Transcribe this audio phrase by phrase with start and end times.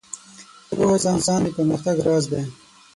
[0.75, 2.41] •پوهه د انسان د پرمختګ راز دی.